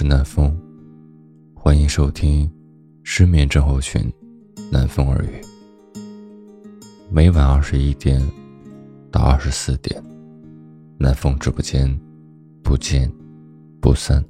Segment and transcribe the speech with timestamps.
[0.00, 0.56] 是南风，
[1.56, 2.48] 欢迎收听
[3.02, 4.00] 失眠症候群
[4.70, 5.40] 南风耳语。
[7.10, 8.22] 每晚二十一点
[9.10, 10.00] 到二十四点，
[11.00, 11.98] 南风直播间
[12.62, 13.12] 不见
[13.80, 14.24] 不散。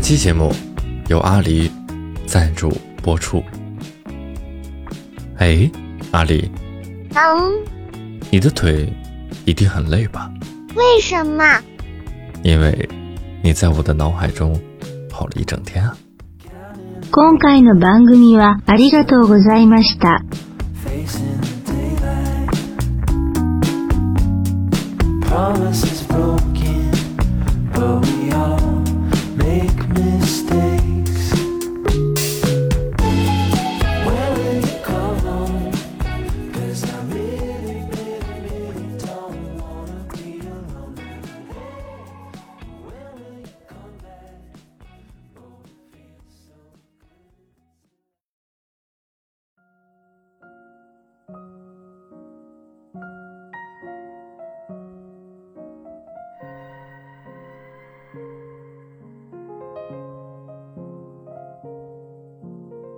[0.02, 0.52] 期节目
[1.08, 1.70] 由阿狸
[2.26, 2.70] 赞助
[3.02, 3.42] 播出。
[5.38, 5.70] 哎，
[6.10, 6.48] 阿狸，
[7.14, 7.64] 嗯，
[8.30, 8.92] 你的腿
[9.44, 10.30] 一定很累吧？
[10.74, 11.44] 为什么？
[12.42, 12.88] 因为
[13.42, 14.58] 你在我的脑海中
[15.08, 15.96] 跑了一整天啊！
[17.10, 20.20] 今回の番組はありがとうございました。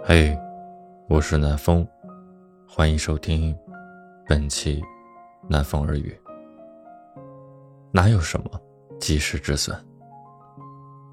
[0.05, 0.37] 嘿，
[1.07, 1.87] 我是南风，
[2.67, 3.57] 欢迎收听
[4.27, 4.83] 本期
[5.47, 6.13] 南风耳语。
[7.89, 8.51] 哪有什么
[8.99, 9.73] 及时止损？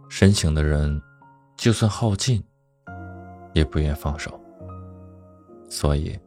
[0.09, 1.01] 深情的人，
[1.57, 2.43] 就算耗尽，
[3.53, 4.39] 也不愿放手。
[5.69, 6.19] 所以，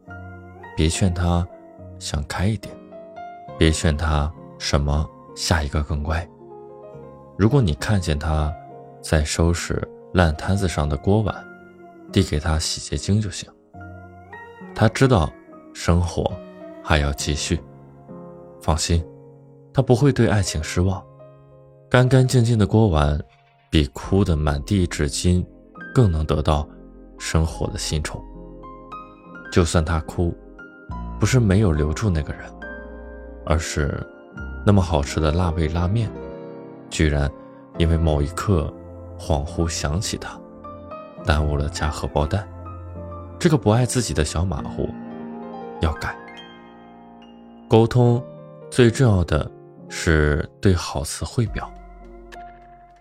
[0.74, 1.46] 别劝他
[1.98, 2.74] 想开一点，
[3.58, 6.26] 别劝他什么下一个更乖。
[7.36, 8.50] 如果你看见他
[9.02, 11.46] 在收拾烂摊子上的锅碗，
[12.14, 13.50] 递给他洗洁精就行。
[14.72, 15.28] 他知道
[15.72, 16.32] 生活
[16.80, 17.60] 还要继续，
[18.62, 19.04] 放心，
[19.72, 21.04] 他不会对爱情失望。
[21.90, 23.20] 干干净净的锅碗，
[23.68, 25.44] 比哭的满地纸巾
[25.92, 26.68] 更能得到
[27.18, 28.22] 生活的新宠。
[29.50, 30.32] 就算他哭，
[31.18, 32.44] 不是没有留住那个人，
[33.44, 34.00] 而是
[34.64, 36.08] 那么好吃的辣味拉面，
[36.88, 37.28] 居然
[37.76, 38.72] 因为某一刻
[39.18, 40.40] 恍惚想起他。
[41.24, 42.46] 耽误了加荷包蛋，
[43.38, 44.92] 这个不爱自己的小马虎，
[45.80, 46.14] 要改。
[47.68, 48.22] 沟通
[48.70, 49.50] 最重要的
[49.88, 51.72] 是对好词汇表。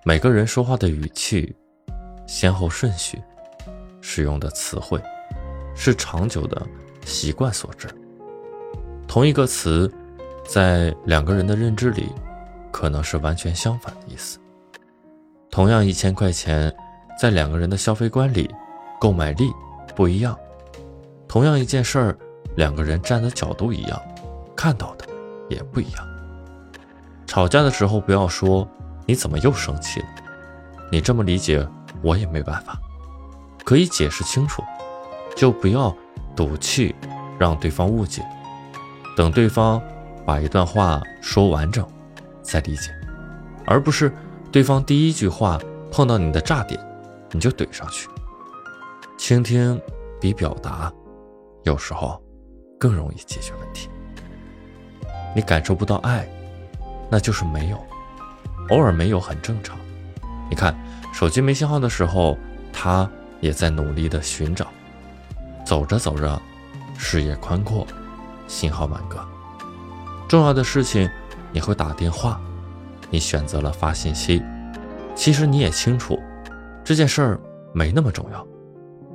[0.06, 1.54] 每个人说话的语气、
[2.26, 3.22] 先后顺序、
[4.00, 5.02] 使用的词汇，
[5.76, 6.66] 是长久的
[7.06, 7.90] 习惯所致。
[9.06, 9.92] 同一个词，
[10.48, 12.10] 在两个人的认知里，
[12.72, 14.40] 可能是完全相反的意思。
[15.52, 16.74] 同样一千块钱。
[17.20, 18.50] 在两个人的消费观里，
[19.00, 19.52] 购买力
[19.96, 20.38] 不一样。
[21.28, 22.18] 同样一件事儿，
[22.56, 24.02] 两个人站的角度一样，
[24.56, 25.06] 看到的
[25.50, 26.08] 也不一样。
[27.26, 28.68] 吵架的时候不要说
[29.08, 30.06] “你怎么又生气了”，
[30.92, 31.68] 你这么理解
[32.02, 32.78] 我也没办法。
[33.64, 34.62] 可以解释清楚，
[35.36, 35.96] 就不要
[36.36, 36.94] 赌气
[37.40, 38.24] 让对方误解。
[39.16, 39.82] 等对方
[40.26, 41.88] 把一段话说完整，
[42.42, 42.92] 再理解，
[43.66, 44.12] 而不是
[44.52, 45.60] 对方第一句话
[45.92, 46.80] 碰到你的炸点。
[47.34, 48.08] 你就怼上去。
[49.18, 49.80] 倾听
[50.22, 50.92] 比表达，
[51.64, 52.22] 有时候
[52.80, 53.90] 更容易解决问题。
[55.36, 56.28] 你感受不到爱，
[57.10, 57.78] 那就是没有，
[58.70, 59.78] 偶尔没有很正常。
[60.50, 60.76] 你看，
[61.14, 62.38] 手机没信号的时候，
[62.72, 63.10] 他
[63.42, 64.68] 也在努力的寻找。
[65.66, 66.40] 走着走着，
[66.98, 67.88] 视野宽阔，
[68.48, 69.26] 信号满格。
[70.28, 71.10] 重要的事情
[71.52, 72.40] 你会打电话，
[73.10, 74.44] 你选择了发信息，
[75.16, 76.22] 其实你也清楚。
[76.84, 77.40] 这件事儿
[77.74, 78.46] 没那么重要，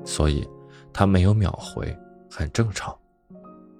[0.04, 0.48] 所以
[0.92, 1.96] 他没有秒回，
[2.30, 2.96] 很正常。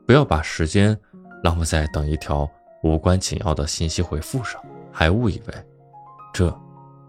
[0.06, 0.98] 不要把时间
[1.42, 2.48] 浪费在等一条
[2.82, 4.62] 无关紧要的信息回复上，
[4.92, 5.54] 还误以为
[6.32, 6.48] 这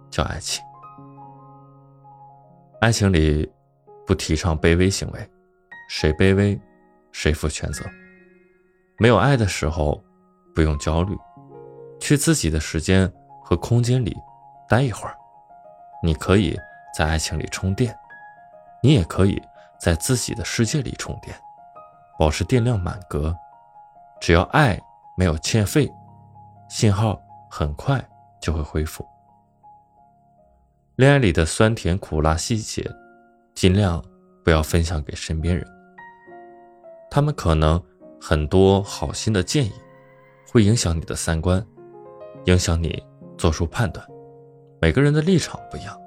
[0.09, 0.63] 叫爱情。
[2.81, 3.49] 爱情里
[4.07, 5.29] 不提倡卑微行为，
[5.89, 6.59] 谁卑微，
[7.11, 7.83] 谁负全责。
[8.97, 10.01] 没有爱的时候，
[10.55, 11.15] 不用焦虑，
[11.99, 13.11] 去自己的时间
[13.43, 14.15] 和空间里
[14.67, 15.15] 待一会儿，
[16.03, 16.57] 你可以
[16.95, 17.97] 在爱情里充电，
[18.81, 19.41] 你也可以
[19.79, 21.35] 在自己的世界里充电，
[22.17, 23.35] 保持电量满格。
[24.19, 24.79] 只要爱
[25.17, 25.89] 没有欠费，
[26.69, 28.03] 信号很快
[28.41, 29.05] 就会恢复。
[30.97, 32.85] 恋爱里的酸甜苦辣细节，
[33.53, 34.03] 尽量
[34.43, 35.65] 不要分享给身边人。
[37.09, 37.81] 他们可能
[38.19, 39.71] 很多好心的建议，
[40.51, 41.65] 会影响你的三观，
[42.45, 43.01] 影响你
[43.37, 44.05] 做出判断。
[44.81, 45.97] 每个人的立场不一样，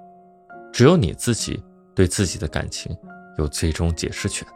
[0.72, 1.62] 只有你自己
[1.94, 2.96] 对自己的感情
[3.38, 4.46] 有最终解释权。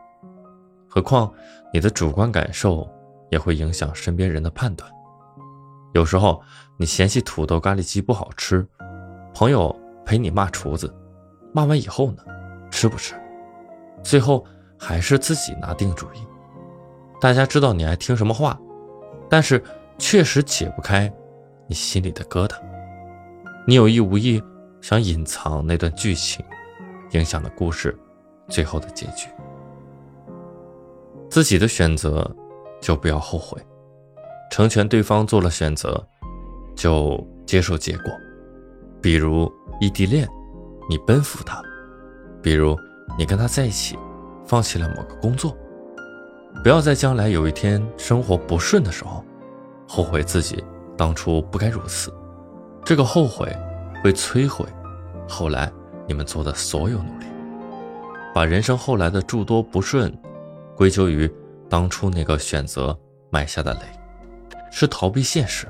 [0.88, 1.32] 何况
[1.72, 2.88] 你的主观感受
[3.30, 4.90] 也会影响身边人的判断。
[5.94, 6.42] 有时候
[6.78, 8.66] 你嫌弃土豆咖喱鸡不好吃，
[9.34, 9.74] 朋友。
[10.08, 10.94] 陪你骂厨子，
[11.52, 12.22] 骂完以后呢，
[12.70, 13.12] 吃不吃？
[14.04, 14.46] 最后
[14.78, 16.18] 还是自己拿定主意。
[17.20, 18.56] 大家知道你爱听什么话，
[19.28, 19.60] 但是
[19.98, 21.12] 确实解不开
[21.66, 22.54] 你心里的疙瘩。
[23.66, 24.40] 你有意无意
[24.88, 26.46] 想隐藏那段剧情，
[27.10, 27.92] 影响了故事
[28.48, 29.26] 最后的结局。
[31.28, 32.24] 自己的选择
[32.80, 33.60] 就不要后悔，
[34.48, 36.00] 成全对方做了选择，
[36.76, 38.12] 就接受结果。
[39.02, 40.24] 比如异地恋，
[40.88, 41.60] 你奔赴他；
[42.40, 42.78] 比如
[43.18, 43.98] 你跟他在一起，
[44.44, 45.52] 放弃了某个工作。
[46.62, 49.24] 不要在将来有一天生活不顺的时候，
[49.88, 50.62] 后悔自己
[50.96, 52.14] 当初不该如此。
[52.84, 53.52] 这个后悔
[54.04, 54.64] 会摧毁
[55.28, 55.70] 后来
[56.06, 57.26] 你们做的所有努力。
[58.34, 60.14] 把人生后来的诸多不顺，
[60.76, 61.30] 归咎于
[61.70, 62.96] 当初那个选择
[63.30, 63.80] 埋下的雷，
[64.70, 65.66] 是逃避现实。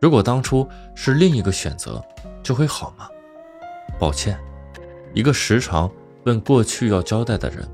[0.00, 2.00] 如果当初是另一个选择，
[2.42, 3.08] 就会好吗？
[3.98, 4.38] 抱歉，
[5.14, 5.90] 一个时常
[6.24, 7.68] 问过去要交代的人，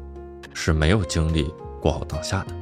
[0.54, 2.54] 是没有精力过好当下的。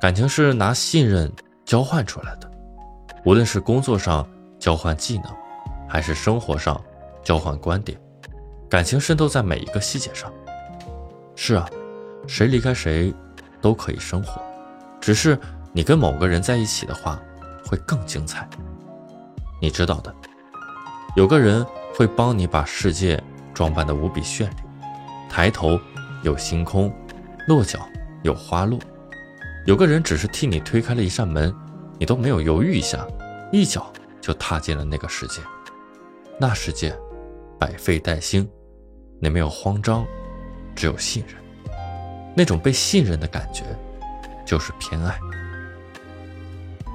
[0.00, 1.30] 感情是拿信任
[1.64, 2.50] 交换出来的，
[3.24, 4.28] 无论是工作上
[4.58, 5.26] 交换技能，
[5.90, 6.80] 还是生活上
[7.22, 8.00] 交换观点，
[8.68, 10.32] 感情渗透在每一个细节上。
[11.34, 11.68] 是啊，
[12.26, 13.12] 谁离开谁
[13.60, 14.40] 都可以生活，
[15.00, 15.38] 只是
[15.72, 17.20] 你跟某个人在一起的话。
[17.70, 18.48] 会更精彩。
[19.60, 20.12] 你知道的，
[21.14, 21.64] 有个人
[21.94, 23.22] 会帮你把世界
[23.54, 24.56] 装扮得无比绚丽，
[25.30, 25.78] 抬头
[26.24, 26.92] 有星空，
[27.46, 27.78] 落脚
[28.24, 28.76] 有花落。
[29.66, 31.54] 有个人只是替你推开了一扇门，
[31.96, 33.06] 你都没有犹豫一下，
[33.52, 35.40] 一脚就踏进了那个世界。
[36.42, 36.96] 那世界
[37.58, 38.48] 百废待兴，
[39.20, 40.06] 你没有慌张，
[40.74, 41.36] 只有信任。
[42.34, 43.62] 那种被信任的感觉，
[44.46, 45.20] 就是偏爱。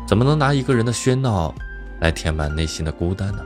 [0.07, 1.53] 怎么能拿一个人的喧闹
[2.01, 3.45] 来填满内心的孤单呢？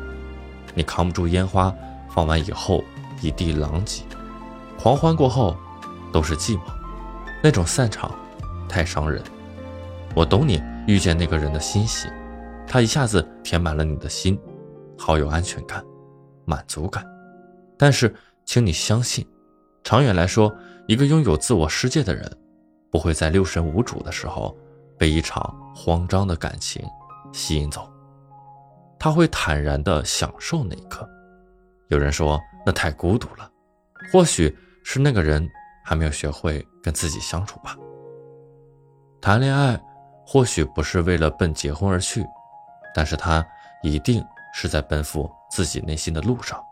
[0.74, 1.76] 你扛不住烟花
[2.10, 2.82] 放完以后
[3.22, 4.04] 一地狼藉，
[4.82, 5.54] 狂欢过后
[6.14, 6.62] 都是寂寞，
[7.44, 8.10] 那种散场
[8.70, 9.22] 太伤人。
[10.16, 12.08] 我懂你遇见那个人的欣喜，
[12.66, 14.40] 他一下子填满了你的心，
[14.98, 15.84] 好有安全感、
[16.50, 17.06] 满足感。
[17.78, 18.14] 但是，
[18.46, 19.24] 请你相信，
[19.84, 20.54] 长远来说，
[20.88, 22.30] 一个拥有自我世界的人，
[22.90, 24.58] 不会在六神无主的时候。
[24.98, 26.86] 被一场慌张的感情
[27.32, 27.90] 吸引走，
[29.00, 31.10] 他会坦然地享受那一刻。
[31.88, 33.50] 有人说那太孤独了，
[34.12, 34.54] 或许
[34.84, 35.50] 是那个人
[35.86, 37.78] 还没有学会跟自己相处吧。
[39.22, 39.82] 谈恋爱
[40.28, 42.26] 或许不是为了奔结婚而去，
[42.94, 43.42] 但是他
[43.82, 44.22] 一定
[44.54, 46.64] 是在奔赴自己内心的路上，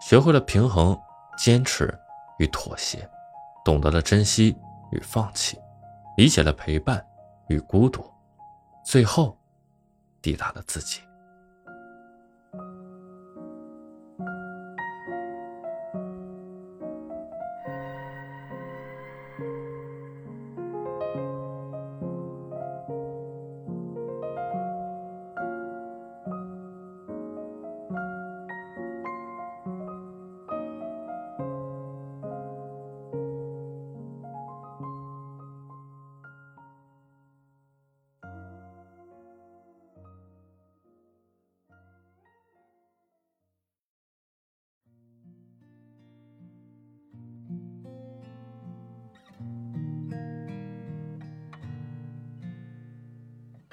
[0.00, 0.98] 学会了平衡、
[1.36, 1.92] 坚持
[2.38, 3.08] 与妥协，
[3.64, 4.56] 懂得了珍惜
[4.92, 5.58] 与放弃，
[6.16, 7.04] 理解了陪伴。
[7.50, 8.04] 与孤独，
[8.84, 9.34] 最后
[10.20, 11.00] 抵达了自己。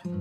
[0.06, 0.12] 高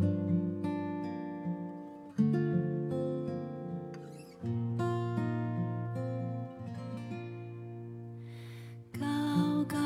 [9.69, 9.76] 高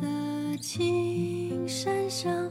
[0.00, 2.50] 的青山上，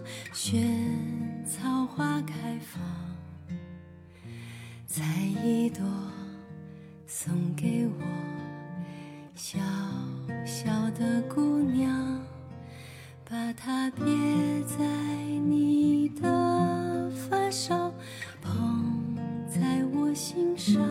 [20.15, 20.81] 心上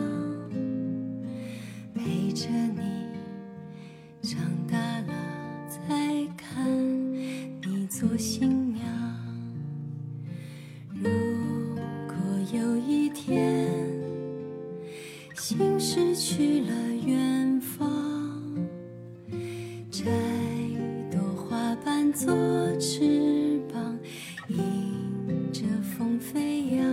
[1.95, 3.09] 陪着你
[4.21, 4.39] 长
[4.71, 5.13] 大了，
[5.67, 6.63] 再看
[7.63, 8.85] 你做新娘。
[10.93, 11.09] 如
[12.05, 12.15] 果
[12.53, 13.67] 有一天
[15.33, 16.71] 心失去了
[17.03, 17.91] 远方，
[19.89, 20.03] 摘
[21.09, 22.31] 朵花瓣做
[22.77, 23.97] 翅膀，
[24.49, 26.84] 迎着风飞扬。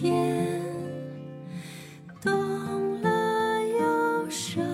[0.00, 0.62] 天
[2.22, 2.30] 懂
[3.02, 4.64] 了忧伤，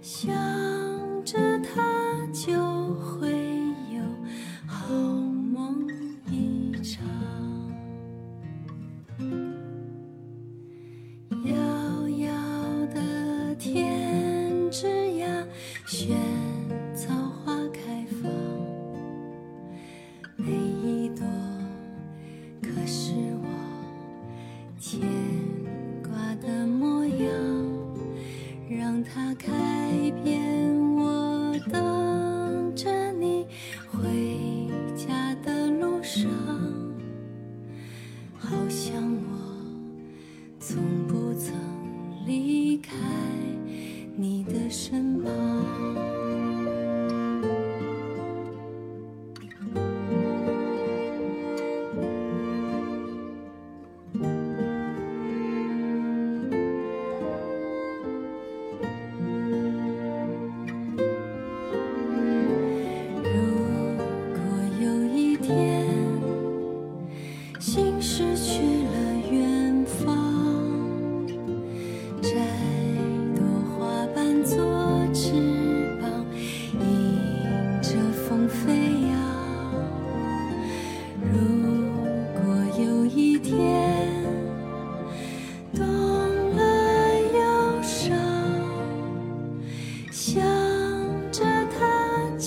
[0.00, 0.32] 想
[1.24, 2.52] 着他就
[2.94, 3.32] 会
[3.90, 4.00] 有
[4.64, 5.88] 好梦
[6.30, 7.04] 一场。
[11.44, 12.32] 遥遥
[12.94, 15.44] 的天之涯，
[40.62, 41.11] 从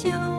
[0.06, 0.35] 他，